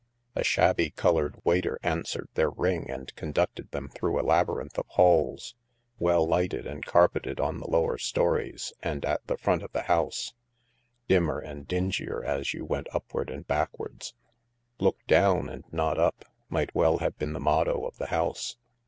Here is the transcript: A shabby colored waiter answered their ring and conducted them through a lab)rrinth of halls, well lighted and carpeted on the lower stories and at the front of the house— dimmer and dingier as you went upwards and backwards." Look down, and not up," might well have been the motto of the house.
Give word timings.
A 0.33 0.43
shabby 0.43 0.89
colored 0.89 1.35
waiter 1.43 1.77
answered 1.83 2.27
their 2.33 2.49
ring 2.49 2.89
and 2.89 3.15
conducted 3.15 3.69
them 3.69 3.87
through 3.87 4.17
a 4.19 4.23
lab)rrinth 4.23 4.75
of 4.79 4.87
halls, 4.87 5.53
well 5.99 6.25
lighted 6.27 6.65
and 6.65 6.83
carpeted 6.83 7.39
on 7.39 7.59
the 7.59 7.69
lower 7.69 7.99
stories 7.99 8.73
and 8.81 9.05
at 9.05 9.21
the 9.27 9.37
front 9.37 9.61
of 9.61 9.71
the 9.73 9.83
house— 9.83 10.33
dimmer 11.07 11.37
and 11.37 11.67
dingier 11.67 12.23
as 12.23 12.51
you 12.51 12.65
went 12.65 12.87
upwards 12.91 13.31
and 13.31 13.45
backwards." 13.45 14.15
Look 14.79 14.97
down, 15.05 15.47
and 15.49 15.65
not 15.71 15.99
up," 15.99 16.25
might 16.49 16.73
well 16.73 16.97
have 16.97 17.19
been 17.19 17.33
the 17.33 17.39
motto 17.39 17.85
of 17.85 17.97
the 17.99 18.07
house. 18.07 18.57